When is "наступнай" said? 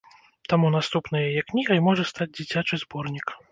0.75-1.27